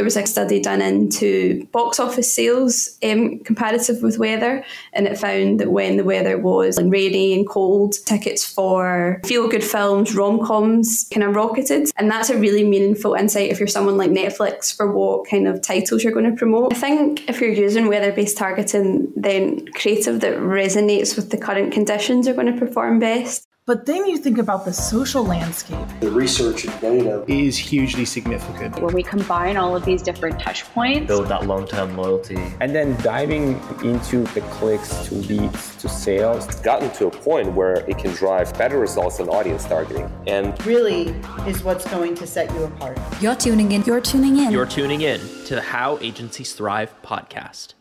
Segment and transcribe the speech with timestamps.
[0.00, 5.18] There was a study done into box office sales um, comparative with weather, and it
[5.18, 10.42] found that when the weather was rainy and cold, tickets for feel good films, rom
[10.42, 11.90] coms kind of rocketed.
[11.98, 15.60] And that's a really meaningful insight if you're someone like Netflix for what kind of
[15.60, 16.72] titles you're going to promote.
[16.72, 21.74] I think if you're using weather based targeting, then creative that resonates with the current
[21.74, 23.46] conditions are going to perform best.
[23.66, 25.86] But then you think about the social landscape.
[26.00, 28.80] The research and data is hugely significant.
[28.80, 32.38] When we combine all of these different touch points, build that long term loyalty.
[32.60, 36.46] And then diving into the clicks to leads to sales.
[36.46, 40.10] It's gotten to a point where it can drive better results than audience targeting.
[40.26, 41.08] And really
[41.46, 42.98] is what's going to set you apart.
[43.20, 43.82] You're tuning in.
[43.82, 44.50] You're tuning in.
[44.50, 47.74] You're tuning in to the How Agencies Thrive podcast.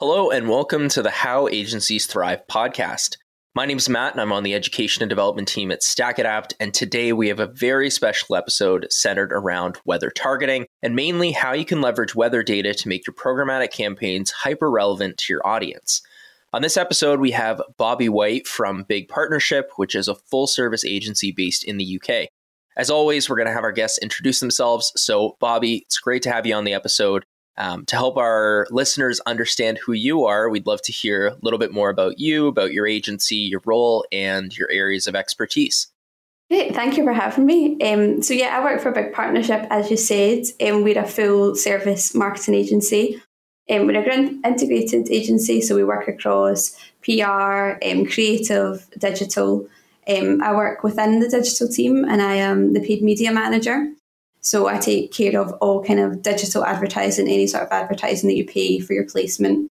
[0.00, 3.16] Hello, and welcome to the How Agencies Thrive podcast.
[3.56, 6.52] My name is Matt, and I'm on the education and development team at StackAdapt.
[6.60, 11.54] And today we have a very special episode centered around weather targeting and mainly how
[11.54, 16.02] you can leverage weather data to make your programmatic campaigns hyper relevant to your audience.
[16.52, 20.84] On this episode, we have Bobby White from Big Partnership, which is a full service
[20.84, 22.28] agency based in the UK.
[22.76, 24.92] As always, we're going to have our guests introduce themselves.
[24.96, 27.24] So, Bobby, it's great to have you on the episode.
[27.58, 31.58] Um, to help our listeners understand who you are, we'd love to hear a little
[31.58, 35.88] bit more about you, about your agency, your role, and your areas of expertise.
[36.50, 37.80] Great, thank you for having me.
[37.80, 40.44] Um, so, yeah, I work for a big partnership, as you said.
[40.60, 43.20] Um, we're a full service marketing agency.
[43.68, 49.68] Um, we're a integrated agency, so we work across PR, um, creative, digital.
[50.06, 53.92] Um, I work within the digital team and I am the paid media manager.
[54.46, 58.36] So I take care of all kind of digital advertising, any sort of advertising that
[58.36, 59.68] you pay for your placement.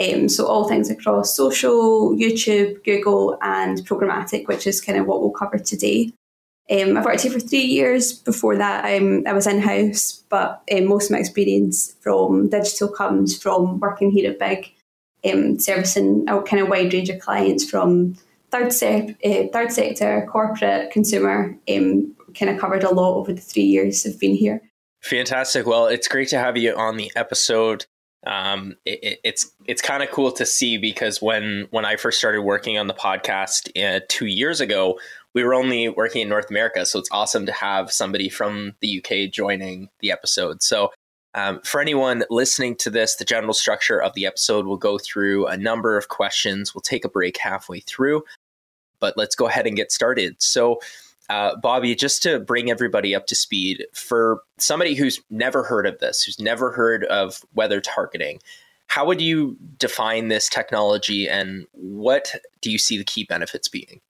[0.00, 5.20] Um, so all things across social, YouTube, Google, and programmatic, which is kind of what
[5.20, 6.12] we'll cover today.
[6.68, 8.12] Um, I've worked here for three years.
[8.12, 13.40] Before that, I was in house, but um, most of my experience from digital comes
[13.40, 14.74] from working here at Big,
[15.24, 18.16] um, servicing a kind of wide range of clients from
[18.50, 23.40] third, se- uh, third sector, corporate, consumer, um, kind of covered a lot over the
[23.40, 24.60] three years I've been here.
[25.02, 25.66] Fantastic.
[25.66, 27.86] Well, it's great to have you on the episode.
[28.26, 32.42] Um, it, it's it's kind of cool to see because when when I first started
[32.42, 34.98] working on the podcast uh, two years ago,
[35.34, 38.98] we were only working in North America, so it's awesome to have somebody from the
[38.98, 40.62] UK joining the episode.
[40.62, 40.90] So
[41.34, 45.46] um, for anyone listening to this, the general structure of the episode will go through
[45.46, 46.74] a number of questions.
[46.74, 48.24] We'll take a break halfway through,
[48.98, 50.36] but let's go ahead and get started.
[50.42, 50.80] So,
[51.28, 55.98] uh, Bobby, just to bring everybody up to speed, for somebody who's never heard of
[55.98, 58.40] this, who's never heard of weather targeting,
[58.86, 64.00] how would you define this technology and what do you see the key benefits being?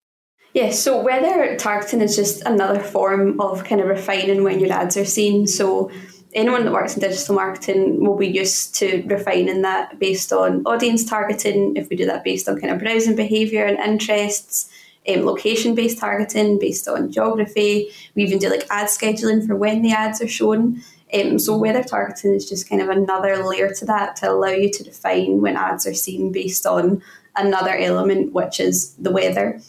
[0.52, 4.96] Yeah, so weather targeting is just another form of kind of refining when your ads
[4.96, 5.46] are seen.
[5.46, 5.90] So
[6.34, 11.04] anyone that works in digital marketing will be used to refining that based on audience
[11.04, 14.70] targeting, if we do that based on kind of browsing behaviour and interests,
[15.08, 17.90] um, location based targeting based on geography.
[18.14, 20.82] We even do like ad scheduling for when the ads are shown.
[21.14, 24.70] Um, so weather targeting is just kind of another layer to that to allow you
[24.72, 27.02] to define when ads are seen based on
[27.36, 29.60] another element, which is the weather.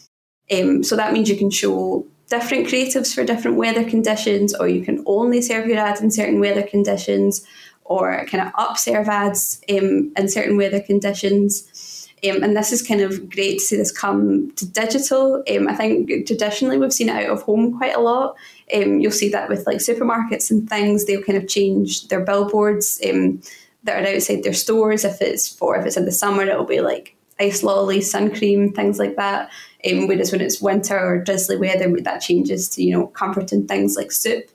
[0.51, 4.83] Um, so that means you can show different creatives for different weather conditions, or you
[4.83, 7.45] can only serve your ads in certain weather conditions,
[7.85, 12.06] or kind of upserve ads um, in certain weather conditions.
[12.23, 15.43] Um, and this is kind of great to see this come to digital.
[15.49, 18.35] Um, I think traditionally we've seen it out of home quite a lot.
[18.73, 22.99] Um, you'll see that with like supermarkets and things, they'll kind of change their billboards
[23.07, 23.41] um,
[23.83, 25.05] that are outside their stores.
[25.05, 28.73] If it's for if it's in the summer, it'll be like ice lolly, sun cream,
[28.73, 29.51] things like that.
[29.87, 33.95] Um, whereas when it's winter or drizzly weather, that changes to you know comforting things
[33.95, 34.49] like soup.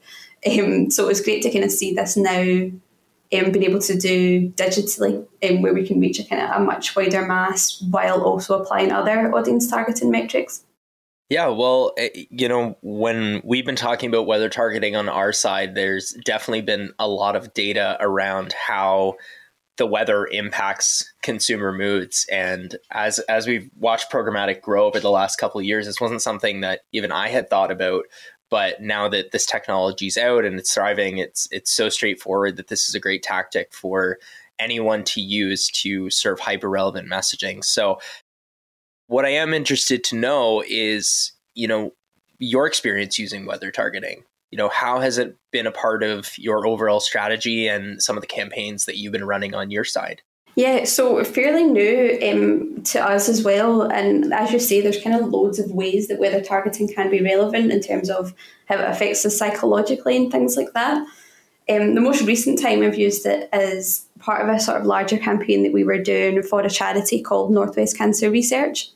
[0.44, 2.70] Um, so was great to kind of see this now
[3.32, 6.64] um, being able to do digitally, um, where we can reach a kind of a
[6.64, 10.64] much wider mass while also applying other audience targeting metrics.
[11.28, 15.74] Yeah, well, eh, you know, when we've been talking about weather targeting on our side,
[15.74, 19.16] there's definitely been a lot of data around how
[19.78, 25.36] the weather impacts consumer moods and as as we've watched programmatic grow over the last
[25.36, 28.04] couple of years this wasn't something that even I had thought about
[28.52, 32.68] but now that this technology is out and it's thriving, it's it's so straightforward that
[32.68, 34.18] this is a great tactic for
[34.58, 37.64] anyone to use to serve hyper relevant messaging.
[37.64, 37.98] So,
[39.06, 41.94] what I am interested to know is, you know,
[42.38, 44.24] your experience using weather targeting.
[44.50, 48.20] You know, how has it been a part of your overall strategy and some of
[48.20, 50.20] the campaigns that you've been running on your side?
[50.54, 53.82] Yeah, so fairly new um, to us as well.
[53.82, 57.22] And as you say, there's kind of loads of ways that weather targeting can be
[57.22, 58.34] relevant in terms of
[58.66, 61.06] how it affects us psychologically and things like that.
[61.70, 65.16] Um, the most recent time I've used it is part of a sort of larger
[65.16, 68.90] campaign that we were doing for a charity called Northwest Cancer Research.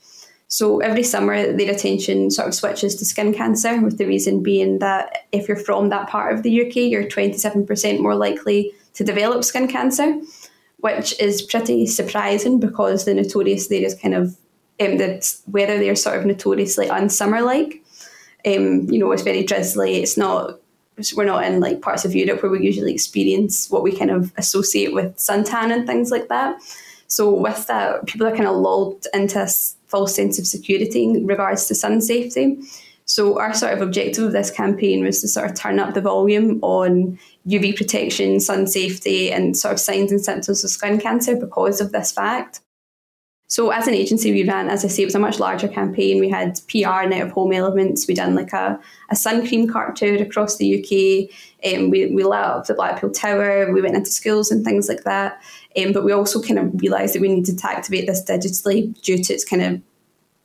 [0.49, 4.79] So every summer, their attention sort of switches to skin cancer, with the reason being
[4.79, 9.43] that if you're from that part of the UK, you're 27% more likely to develop
[9.43, 10.20] skin cancer,
[10.87, 14.37] which is pretty surprising because the notorious there is kind of
[14.81, 17.83] um, the weather there sort of notoriously unsummer like.
[18.47, 19.97] Um, you know, it's very drizzly.
[19.97, 20.61] It's not.
[21.17, 24.33] We're not in like parts of Europe where we usually experience what we kind of
[24.37, 26.56] associate with suntan and things like that.
[27.09, 29.49] So with that, people are kind of lulled into a
[29.88, 32.59] false sense of security in regards to sun safety.
[33.06, 36.00] So our sort of objective of this campaign was to sort of turn up the
[36.00, 41.37] volume on UV protection, sun safety, and sort of signs and symptoms of skin cancer
[41.37, 42.61] because of this fact.
[43.49, 46.19] So as an agency, we ran, as I say, it was a much larger campaign.
[46.19, 48.08] We had PR and out of home elements.
[48.08, 51.73] We done like a, a sun cream cart tour across the UK.
[51.73, 53.73] Um, we, we lit up the Blackpool Tower.
[53.73, 55.41] We went into schools and things like that.
[55.81, 59.23] Um, but we also kind of realised that we needed to activate this digitally due
[59.23, 59.81] to its kind of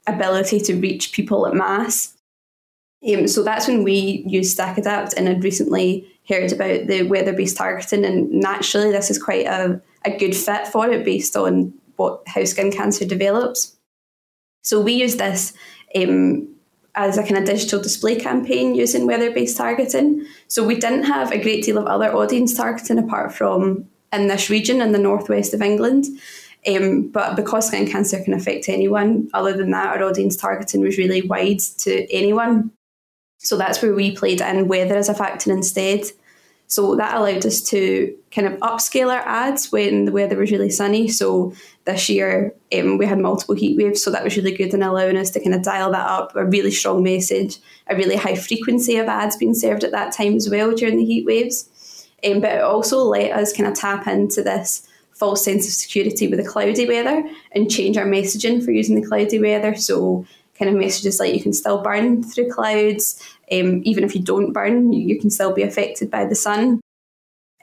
[0.05, 2.15] ability to reach people at mass.
[3.07, 7.57] Um, so that's when we used StackAdapt and had recently heard about the weather based
[7.57, 8.05] targeting.
[8.05, 12.43] And naturally, this is quite a, a good fit for it based on what how
[12.43, 13.75] skin cancer develops.
[14.63, 15.53] So we use this
[15.95, 16.47] um,
[16.93, 20.25] as a kind of digital display campaign using weather based targeting.
[20.47, 24.49] So we didn't have a great deal of other audience targeting apart from in this
[24.49, 26.05] region in the northwest of England.
[26.67, 30.97] Um, but because skin cancer can affect anyone, other than that, our audience targeting was
[30.97, 32.71] really wide to anyone.
[33.43, 36.05] So that's where we played in weather as a factor instead.
[36.67, 40.69] So that allowed us to kind of upscale our ads when the weather was really
[40.69, 41.09] sunny.
[41.09, 41.53] So
[41.83, 45.17] this year um, we had multiple heat waves, so that was really good in allowing
[45.17, 46.33] us to kind of dial that up.
[46.35, 47.57] A really strong message,
[47.87, 51.03] a really high frequency of ads being served at that time as well during the
[51.03, 52.07] heat waves.
[52.23, 56.27] Um, but it also let us kind of tap into this false sense of security
[56.27, 59.75] with the cloudy weather and change our messaging for using the cloudy weather.
[59.75, 60.25] So
[60.61, 63.19] kind of messages like you can still burn through clouds,
[63.51, 66.79] um, even if you don't burn, you, you can still be affected by the sun.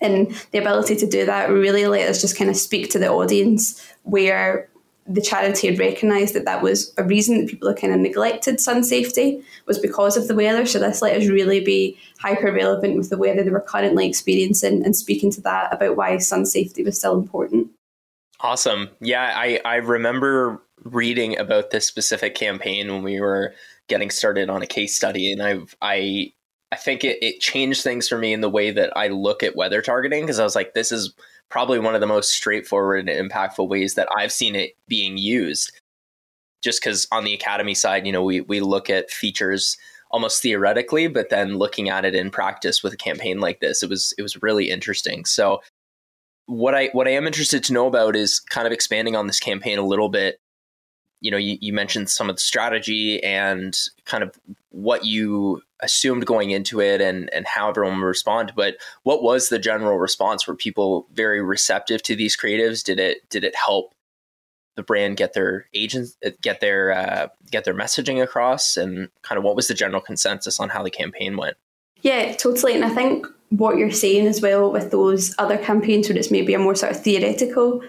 [0.00, 3.08] And the ability to do that really let us just kind of speak to the
[3.08, 4.68] audience where
[5.06, 8.60] the charity had recognised that that was a reason that people had kind of neglected
[8.60, 10.66] sun safety was because of the weather.
[10.66, 14.84] So this let us really be hyper relevant with the weather they were currently experiencing
[14.84, 17.70] and speaking to that about why sun safety was still important.
[18.40, 18.90] Awesome.
[19.00, 23.54] Yeah, I, I remember reading about this specific campaign when we were
[23.88, 26.32] getting started on a case study and I've I
[26.70, 29.56] I think it, it changed things for me in the way that I look at
[29.56, 31.14] weather targeting because I was like, this is
[31.48, 35.72] probably one of the most straightforward and impactful ways that I've seen it being used.
[36.62, 39.76] Just because on the academy side, you know, we we look at features
[40.10, 43.88] almost theoretically, but then looking at it in practice with a campaign like this, it
[43.88, 45.24] was it was really interesting.
[45.24, 45.62] So
[46.46, 49.40] what I what I am interested to know about is kind of expanding on this
[49.40, 50.40] campaign a little bit
[51.20, 54.34] you know, you, you mentioned some of the strategy and kind of
[54.70, 58.52] what you assumed going into it and, and how everyone would respond.
[58.54, 60.46] But what was the general response?
[60.46, 62.84] Were people very receptive to these creatives?
[62.84, 63.94] Did it did it help
[64.76, 68.76] the brand get their agents get their uh, get their messaging across?
[68.76, 71.56] And kind of what was the general consensus on how the campaign went?
[72.02, 72.74] Yeah, totally.
[72.74, 76.54] And I think what you're saying as well with those other campaigns where it's maybe
[76.54, 77.82] a more sort of theoretical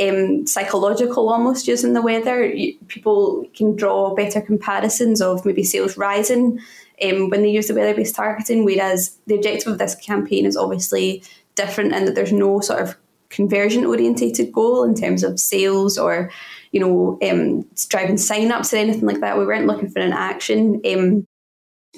[0.00, 2.52] um, psychological almost using the weather.
[2.88, 6.60] People can draw better comparisons of maybe sales rising
[7.02, 10.56] um, when they use the weather based targeting, whereas the objective of this campaign is
[10.56, 11.22] obviously
[11.54, 12.96] different in that there's no sort of
[13.28, 16.30] conversion orientated goal in terms of sales or
[16.70, 19.38] you know um, driving sign-ups or anything like that.
[19.38, 20.80] We weren't looking for an action.
[20.86, 21.26] Um,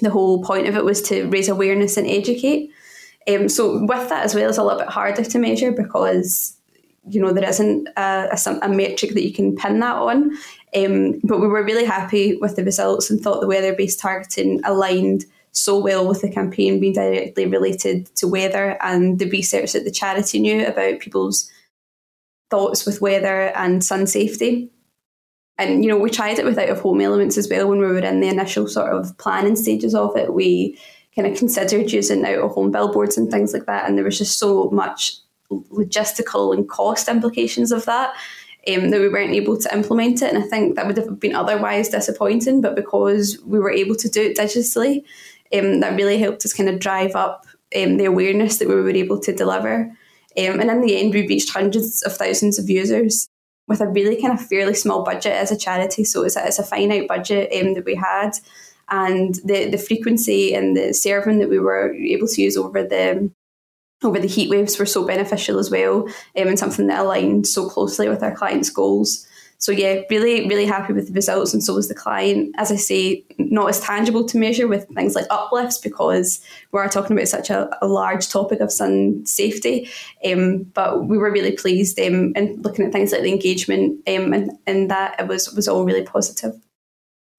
[0.01, 2.71] the whole point of it was to raise awareness and educate.
[3.27, 6.58] Um, so with that as well it's a little bit harder to measure because
[7.07, 10.31] you know, there isn't a, a, a metric that you can pin that on.
[10.75, 14.61] Um, but we were really happy with the results and thought the weather based targeting
[14.63, 19.83] aligned so well with the campaign being directly related to weather and the research that
[19.83, 21.49] the charity knew about people's
[22.49, 24.69] thoughts with weather and sun safety.
[25.57, 27.87] And you know, we tried it with out of home elements as well when we
[27.87, 30.33] were in the initial sort of planning stages of it.
[30.33, 30.79] We
[31.15, 34.17] kind of considered using out of home billboards and things like that, and there was
[34.17, 35.17] just so much
[35.49, 38.15] logistical and cost implications of that.
[38.67, 41.33] Um, that we weren't able to implement it, and I think that would have been
[41.33, 42.59] otherwise disappointing.
[42.59, 45.05] But because we were able to do it digitally,
[45.57, 48.89] um, that really helped us kind of drive up um, the awareness that we were
[48.89, 49.91] able to deliver.
[50.37, 53.29] Um, and in the end, we reached hundreds of thousands of users
[53.67, 56.03] with a really kind of fairly small budget as a charity.
[56.03, 58.31] So it's a, it's a finite budget um, that we had,
[58.89, 63.31] and the the frequency and the serving that we were able to use over the
[64.03, 67.69] over the heat waves were so beneficial as well um, and something that aligned so
[67.69, 69.25] closely with our clients' goals.
[69.61, 72.55] So yeah, really, really happy with the results, and so was the client.
[72.57, 76.39] As I say, not as tangible to measure with things like uplifts because
[76.71, 79.89] we are talking about such a, a large topic of sun safety.
[80.23, 84.31] Um, but we were really pleased, um, and looking at things like the engagement, um,
[84.31, 86.53] and, and that it was was all really positive.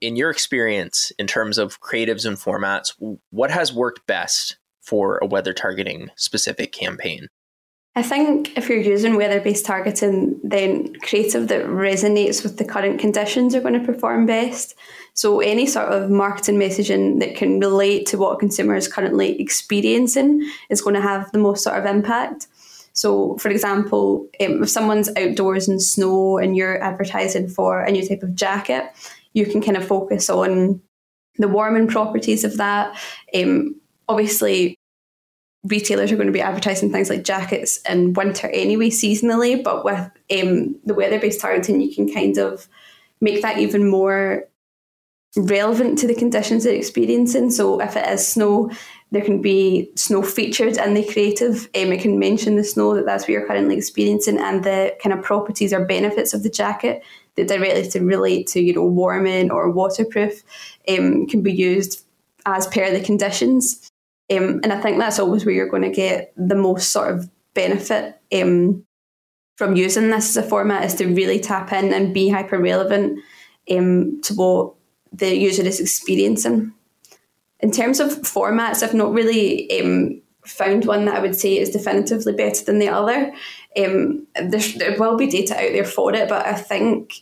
[0.02, 2.93] In your experience, in terms of creatives and formats,
[3.31, 4.59] what has worked best
[4.90, 7.28] for a weather targeting specific campaign?
[7.97, 13.00] I think if you're using weather based targeting, then creative that resonates with the current
[13.00, 14.75] conditions are going to perform best.
[15.14, 19.40] So, any sort of marketing messaging that can relate to what a consumer is currently
[19.40, 22.47] experiencing is going to have the most sort of impact.
[22.92, 28.06] So, for example, um, if someone's outdoors in snow and you're advertising for a new
[28.06, 28.85] type of jacket,
[29.32, 30.80] you can kind of focus on
[31.38, 32.97] the warming properties of that.
[33.35, 34.76] Um, obviously,
[35.64, 39.62] retailers are going to be advertising things like jackets in winter anyway, seasonally.
[39.62, 42.67] But with um, the weather based targeting, you can kind of
[43.21, 44.45] make that even more
[45.37, 47.50] relevant to the conditions they're experiencing.
[47.50, 48.71] So if it is snow,
[49.12, 51.69] there can be snow featured in the creative.
[51.75, 55.12] Um, it can mention the snow that that's what you're currently experiencing and the kind
[55.12, 57.02] of properties or benefits of the jacket
[57.37, 60.43] that directly to relate to you know warming or waterproof
[60.88, 62.05] um, can be used
[62.47, 63.89] as per the conditions.
[64.31, 67.29] Um, and I think that's always where you're going to get the most sort of
[67.55, 68.85] benefit um,
[69.57, 73.21] from using this as a format is to really tap in and be hyper relevant
[73.71, 74.75] um, to what
[75.13, 76.73] the user is experiencing.
[77.59, 81.71] In terms of formats, I've not really um, found one that I would say is
[81.71, 83.33] definitively better than the other.
[83.77, 87.13] Um, there will be data out there for it, but I think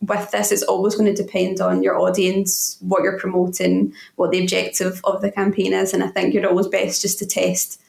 [0.00, 4.40] with this, it's always going to depend on your audience, what you're promoting, what the
[4.40, 5.94] objective of the campaign is.
[5.94, 7.80] And I think you're always best just to test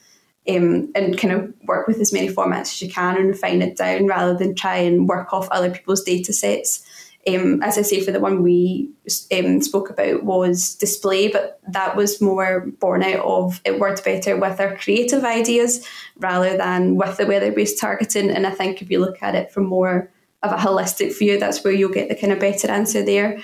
[0.50, 3.78] um, and kind of work with as many formats as you can and refine it
[3.78, 6.86] down rather than try and work off other people's data sets.
[7.28, 8.90] Um, as I say, for the one we
[9.38, 14.38] um, spoke about was display, but that was more born out of it worked better
[14.38, 15.86] with our creative ideas
[16.16, 18.30] rather than with the weather based targeting.
[18.30, 20.10] And I think if you look at it from more
[20.52, 23.40] a holistic view, that's where you'll get the kind of better answer there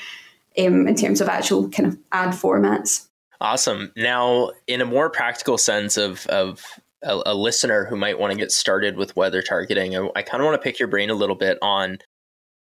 [0.57, 3.07] um, in terms of actual kind of ad formats.
[3.41, 3.91] Awesome.
[3.97, 6.63] Now, in a more practical sense of of
[7.01, 10.41] a, a listener who might want to get started with weather targeting, I, I kind
[10.41, 11.97] of want to pick your brain a little bit on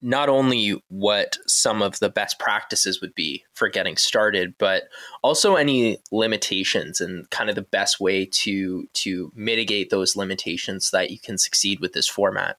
[0.04, 4.84] not only what some of the best practices would be for getting started, but
[5.24, 10.98] also any limitations and kind of the best way to to mitigate those limitations so
[10.98, 12.58] that you can succeed with this format.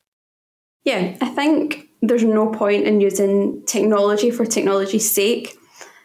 [0.84, 5.56] Yeah, I think there's no point in using technology for technology's sake.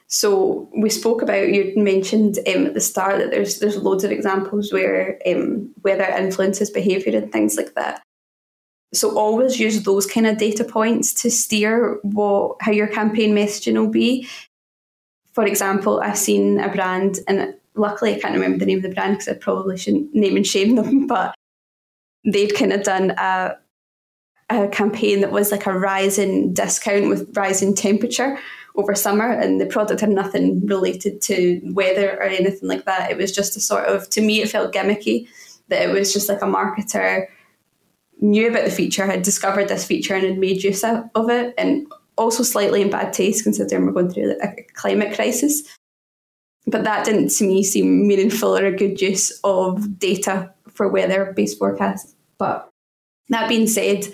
[0.08, 4.12] So we spoke about you mentioned um, at the start that there's there's loads of
[4.12, 8.02] examples where um, weather influences behaviour and things like that.
[8.92, 13.78] So always use those kind of data points to steer what how your campaign messaging
[13.78, 14.28] will be.
[15.34, 18.96] For example, I've seen a brand, and luckily I can't remember the name of the
[18.96, 21.36] brand because I probably shouldn't name and shame them, but
[22.26, 23.58] they'd kind of done a
[24.50, 28.40] a campaign that was like a rising discount with rising temperature
[28.76, 33.12] over summer and the product had nothing related to weather or anything like that.
[33.12, 35.28] It was just a sort of to me it felt gimmicky
[35.68, 37.28] that it was just like a marketer
[38.22, 41.88] knew about the feature, had discovered this feature and had made use of it and
[42.18, 45.64] also slightly in bad taste considering we're going through a climate crisis.
[46.68, 51.34] But that didn't to me seem meaningful or a good use of data for weather
[51.36, 52.16] based forecasts.
[52.38, 52.70] But
[53.30, 54.08] that being said,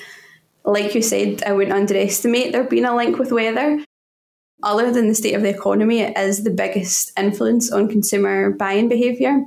[0.66, 3.84] like you said, I wouldn't underestimate there being a link with weather.
[4.64, 8.90] Other than the state of the economy, it is the biggest influence on consumer buying
[8.90, 9.44] behaviour.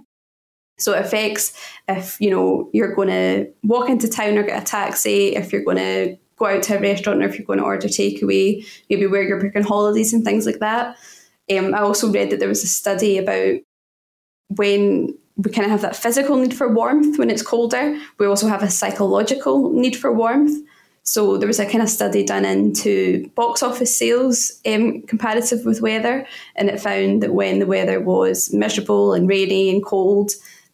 [0.78, 1.58] So it affects
[1.88, 5.64] if you know you're going to walk into town or get a taxi, if you're
[5.64, 9.06] going to go out to a restaurant, or if you're going to order takeaway, maybe
[9.06, 10.96] where you're booking holidays and things like that.
[11.50, 13.60] Um, I also read that there was a study about
[14.50, 17.98] when we kind of have that physical need for warmth when it's colder.
[18.18, 20.64] We also have a psychological need for warmth.
[21.08, 25.80] So there was a kind of study done into box office sales um, comparative with
[25.80, 30.32] weather, and it found that when the weather was miserable and rainy and cold,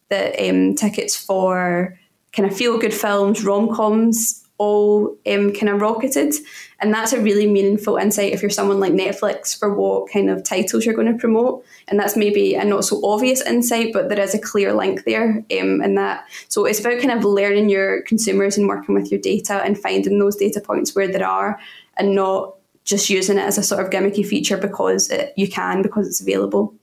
[0.09, 1.97] that um, tickets for
[2.33, 6.33] kind of feel good films, rom coms, all um, kind of rocketed.
[6.79, 10.43] And that's a really meaningful insight if you're someone like Netflix for what kind of
[10.43, 11.65] titles you're going to promote.
[11.87, 15.43] And that's maybe a not so obvious insight, but there is a clear link there.
[15.59, 19.19] Um, in that, so it's about kind of learning your consumers and working with your
[19.19, 21.59] data and finding those data points where there are,
[21.97, 25.81] and not just using it as a sort of gimmicky feature because it, you can
[25.81, 26.73] because it's available.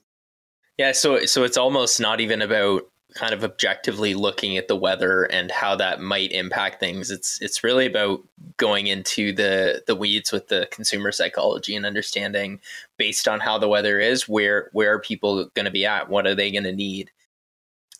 [0.78, 5.24] Yeah, so so it's almost not even about kind of objectively looking at the weather
[5.24, 7.10] and how that might impact things.
[7.10, 8.20] It's it's really about
[8.56, 12.60] going into the the weeds with the consumer psychology and understanding
[12.96, 16.08] based on how the weather is, where where are people going to be at?
[16.08, 17.10] What are they going to need?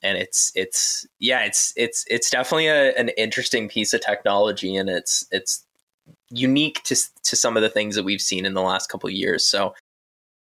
[0.03, 4.89] And it's it's yeah, it's it's it's definitely a, an interesting piece of technology, and
[4.91, 5.65] it's it's
[6.31, 9.47] unique to to some of the things that we've seen in the last couple years.
[9.47, 9.75] So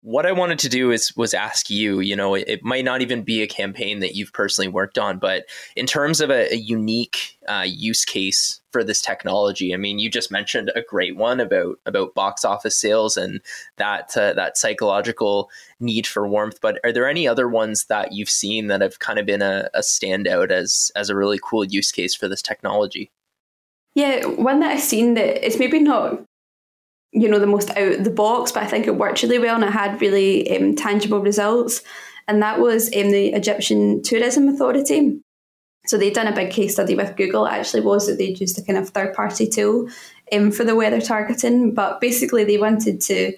[0.04, 2.00] what I wanted to do is was ask you.
[2.00, 5.46] You know, it, might not even be a campaign that you've personally worked on, but
[5.76, 10.10] in terms of a, a unique uh, use case for this technology, I mean, you
[10.10, 13.40] just mentioned a great one about about box office sales and
[13.78, 15.48] that uh, that psychological
[15.80, 16.60] need for warmth.
[16.60, 19.70] But are there any other ones that you've seen that have kind of been a,
[19.72, 23.10] a standout as as a really cool use case for this technology?
[23.94, 26.20] Yeah, one that I've seen that it's maybe not
[27.14, 29.54] you know the most out of the box, but I think it worked really well
[29.54, 31.80] and it had really um, tangible results.
[32.26, 35.20] And that was um, the Egyptian Tourism Authority.
[35.86, 37.46] So they'd done a big case study with Google.
[37.46, 39.88] It actually, was that they'd used a kind of third party tool
[40.32, 43.32] um, for the weather targeting, but basically they wanted to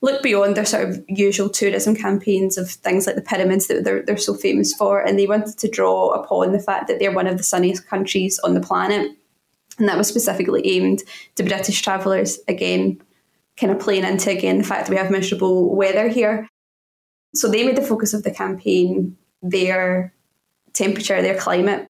[0.00, 4.02] look beyond their sort of usual tourism campaigns of things like the pyramids that they're,
[4.02, 7.28] they're so famous for, and they wanted to draw upon the fact that they're one
[7.28, 9.12] of the sunniest countries on the planet.
[9.78, 11.02] And that was specifically aimed
[11.36, 13.00] to British travellers, again,
[13.58, 16.48] kind of playing into again the fact that we have miserable weather here.
[17.34, 20.14] So they made the focus of the campaign their
[20.72, 21.86] temperature, their climate.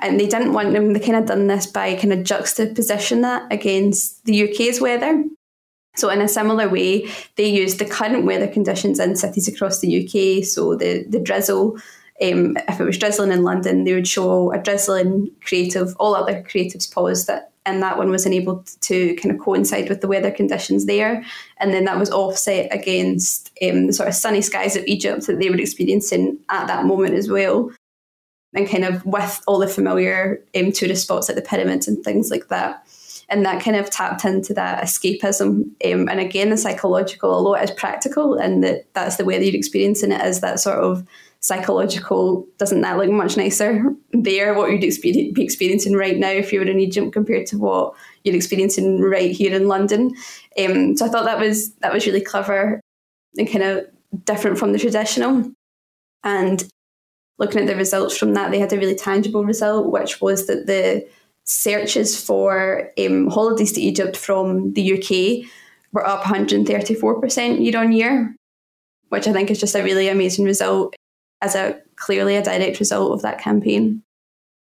[0.00, 3.52] And they didn't want them, they kind of done this by kind of juxtaposition that
[3.52, 5.24] against the UK's weather.
[5.96, 10.02] So, in a similar way, they used the current weather conditions in cities across the
[10.02, 10.42] UK.
[10.42, 11.76] So, the, the drizzle,
[12.22, 16.42] um, if it was drizzling in London, they would show a drizzling creative, all other
[16.42, 20.30] creatives paused that and that one was enabled to kind of coincide with the weather
[20.30, 21.24] conditions there.
[21.58, 25.38] And then that was offset against um, the sort of sunny skies of Egypt that
[25.38, 27.70] they were experiencing at that moment as well.
[28.54, 32.30] And kind of with all the familiar um, tourist spots like the pyramids and things
[32.30, 32.84] like that.
[33.28, 35.70] And that kind of tapped into that escapism.
[35.90, 39.46] Um, and again, the psychological, although it is practical and that that's the way that
[39.46, 41.06] you're experiencing it, is that sort of
[41.42, 44.80] psychological doesn't that look much nicer there what you'd
[45.34, 49.32] be experiencing right now if you were in Egypt compared to what you're experiencing right
[49.32, 50.14] here in London?
[50.58, 52.80] Um, so I thought that was that was really clever
[53.36, 53.86] and kind of
[54.24, 55.50] different from the traditional.
[56.22, 56.64] And
[57.38, 60.66] looking at the results from that they had a really tangible result which was that
[60.66, 61.04] the
[61.44, 65.50] searches for um, holidays to Egypt from the UK
[65.92, 68.36] were up 134% year on year
[69.08, 70.94] which I think is just a really amazing result
[71.42, 74.02] as a clearly a direct result of that campaign.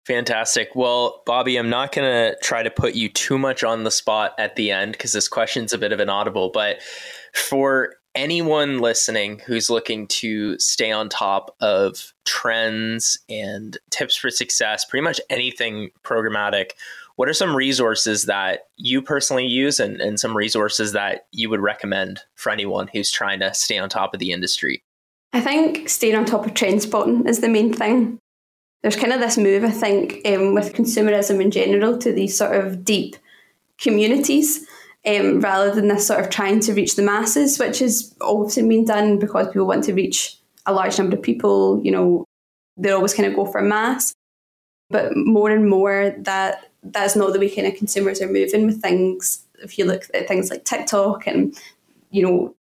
[0.06, 0.74] Fantastic.
[0.74, 4.34] Well, Bobby, I'm not going to try to put you too much on the spot
[4.38, 6.50] at the end because this question's a bit of an audible.
[6.50, 6.80] But
[7.34, 14.84] for anyone listening who's looking to stay on top of trends and tips for success,
[14.84, 16.70] pretty much anything programmatic,
[17.16, 21.60] what are some resources that you personally use and, and some resources that you would
[21.60, 24.82] recommend for anyone who's trying to stay on top of the industry?
[25.32, 28.18] I think staying on top of trend spotting is the main thing.
[28.82, 32.54] There's kind of this move, I think, um, with consumerism in general to these sort
[32.54, 33.16] of deep
[33.78, 34.66] communities
[35.06, 38.84] um, rather than this sort of trying to reach the masses, which is often been
[38.84, 41.80] done because people want to reach a large number of people.
[41.82, 42.24] You know,
[42.76, 44.12] they always kind of go for mass.
[44.90, 48.80] But more and more, that that's not the way kind of consumers are moving with
[48.80, 49.44] things.
[49.62, 51.54] If you look at things like TikTok and
[52.10, 52.54] you know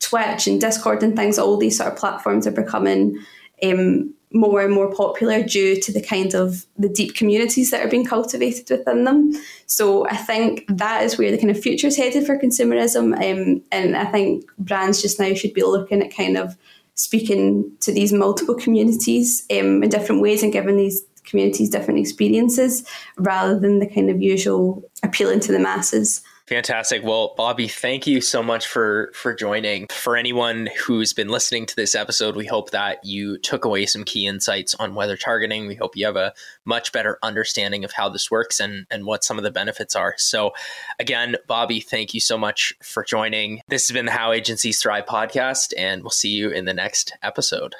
[0.00, 3.18] Twitch and Discord and things, all these sort of platforms are becoming
[3.62, 7.88] um, more and more popular due to the kind of the deep communities that are
[7.88, 9.32] being cultivated within them.
[9.66, 13.14] So I think that is where the kind of future is headed for consumerism.
[13.14, 16.56] Um, and I think brands just now should be looking at kind of
[16.94, 22.88] speaking to these multiple communities um, in different ways and giving these communities different experiences
[23.18, 26.22] rather than the kind of usual appealing to the masses.
[26.46, 27.02] Fantastic.
[27.02, 29.88] Well, Bobby, thank you so much for for joining.
[29.90, 34.04] For anyone who's been listening to this episode, we hope that you took away some
[34.04, 35.66] key insights on weather targeting.
[35.66, 39.24] We hope you have a much better understanding of how this works and and what
[39.24, 40.14] some of the benefits are.
[40.18, 40.52] So,
[41.00, 43.60] again, Bobby, thank you so much for joining.
[43.66, 47.12] This has been the How Agencies Thrive podcast, and we'll see you in the next
[47.24, 47.74] episode.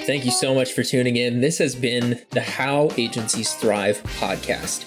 [0.00, 1.40] Thank you so much for tuning in.
[1.40, 4.86] This has been the How Agencies Thrive podcast.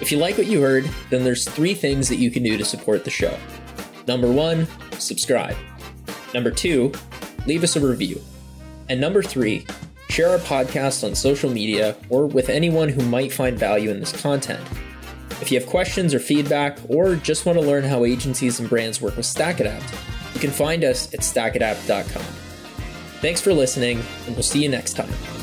[0.00, 2.64] If you like what you heard, then there's three things that you can do to
[2.64, 3.36] support the show.
[4.06, 4.66] Number one,
[4.98, 5.56] subscribe.
[6.32, 6.92] Number two,
[7.46, 8.20] leave us a review.
[8.88, 9.66] And number three,
[10.08, 14.12] share our podcast on social media or with anyone who might find value in this
[14.20, 14.60] content.
[15.40, 19.00] If you have questions or feedback, or just want to learn how agencies and brands
[19.00, 22.22] work with StackAdapt, you can find us at stackadapt.com.
[23.20, 25.33] Thanks for listening, and we'll see you next time.